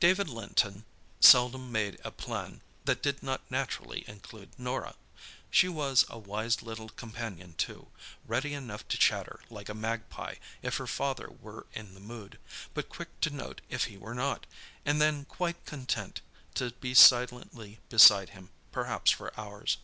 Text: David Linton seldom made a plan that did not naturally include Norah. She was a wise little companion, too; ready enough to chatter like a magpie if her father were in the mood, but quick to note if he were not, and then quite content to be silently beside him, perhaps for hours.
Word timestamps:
David 0.00 0.30
Linton 0.30 0.86
seldom 1.20 1.70
made 1.70 2.00
a 2.02 2.10
plan 2.10 2.62
that 2.86 3.02
did 3.02 3.22
not 3.22 3.42
naturally 3.50 4.08
include 4.08 4.58
Norah. 4.58 4.94
She 5.50 5.68
was 5.68 6.06
a 6.08 6.16
wise 6.16 6.62
little 6.62 6.88
companion, 6.88 7.52
too; 7.58 7.88
ready 8.26 8.54
enough 8.54 8.88
to 8.88 8.96
chatter 8.96 9.40
like 9.50 9.68
a 9.68 9.74
magpie 9.74 10.36
if 10.62 10.78
her 10.78 10.86
father 10.86 11.28
were 11.30 11.66
in 11.74 11.92
the 11.92 12.00
mood, 12.00 12.38
but 12.72 12.88
quick 12.88 13.20
to 13.20 13.28
note 13.28 13.60
if 13.68 13.84
he 13.84 13.98
were 13.98 14.14
not, 14.14 14.46
and 14.86 14.98
then 14.98 15.26
quite 15.26 15.66
content 15.66 16.22
to 16.54 16.70
be 16.80 16.94
silently 16.94 17.78
beside 17.90 18.30
him, 18.30 18.48
perhaps 18.72 19.10
for 19.10 19.38
hours. 19.38 19.76